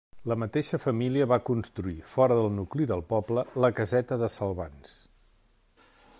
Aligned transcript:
La 0.29 0.35
mateixa 0.43 0.77
família 0.85 1.27
va 1.31 1.37
construir, 1.49 1.93
fora 2.13 2.39
del 2.41 2.49
nucli 2.57 2.89
del 2.93 3.05
poble, 3.13 3.45
la 3.67 3.73
caseta 3.81 4.19
de 4.25 4.35
Salvans. 4.39 4.99